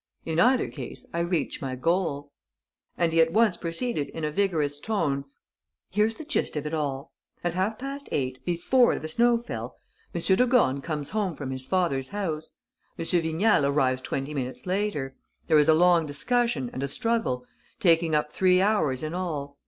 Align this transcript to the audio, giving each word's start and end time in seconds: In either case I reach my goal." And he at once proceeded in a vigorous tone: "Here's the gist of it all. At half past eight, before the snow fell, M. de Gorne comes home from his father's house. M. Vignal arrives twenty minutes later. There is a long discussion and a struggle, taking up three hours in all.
In 0.25 0.39
either 0.39 0.67
case 0.67 1.05
I 1.13 1.19
reach 1.19 1.61
my 1.61 1.75
goal." 1.75 2.31
And 2.97 3.13
he 3.13 3.21
at 3.21 3.31
once 3.31 3.55
proceeded 3.55 4.07
in 4.09 4.23
a 4.23 4.31
vigorous 4.31 4.79
tone: 4.79 5.25
"Here's 5.91 6.15
the 6.15 6.25
gist 6.25 6.55
of 6.55 6.65
it 6.65 6.73
all. 6.73 7.13
At 7.43 7.53
half 7.53 7.77
past 7.77 8.09
eight, 8.11 8.43
before 8.43 8.97
the 8.97 9.07
snow 9.07 9.37
fell, 9.37 9.77
M. 10.15 10.19
de 10.21 10.47
Gorne 10.47 10.81
comes 10.81 11.09
home 11.09 11.35
from 11.35 11.51
his 11.51 11.67
father's 11.67 12.07
house. 12.07 12.53
M. 12.97 13.05
Vignal 13.05 13.63
arrives 13.63 14.01
twenty 14.01 14.33
minutes 14.33 14.65
later. 14.65 15.13
There 15.45 15.59
is 15.59 15.69
a 15.69 15.75
long 15.75 16.07
discussion 16.07 16.71
and 16.73 16.81
a 16.81 16.87
struggle, 16.87 17.45
taking 17.79 18.15
up 18.15 18.33
three 18.33 18.59
hours 18.59 19.03
in 19.03 19.13
all. 19.13 19.59